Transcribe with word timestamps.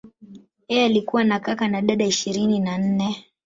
Yeye 0.67 0.85
alikuwa 0.85 1.23
na 1.23 1.39
kaka 1.39 1.67
na 1.67 1.81
dada 1.81 2.05
ishirini 2.05 2.59
na 2.59 2.77
nne. 2.77 3.25